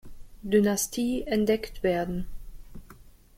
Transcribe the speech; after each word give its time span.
Dynastie 0.43 1.27
entdeckt 1.27 1.83
werden. 1.83 2.25